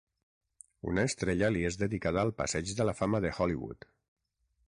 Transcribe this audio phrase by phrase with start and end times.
[0.91, 3.89] Una estrella li és dedicada al Passeig de la Fama de Hollywood.